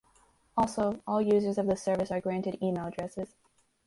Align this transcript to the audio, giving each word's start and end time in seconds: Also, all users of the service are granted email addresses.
Also, 0.57 0.99
all 1.05 1.21
users 1.21 1.59
of 1.59 1.67
the 1.67 1.75
service 1.77 2.09
are 2.09 2.19
granted 2.19 2.57
email 2.63 2.87
addresses. 2.87 3.35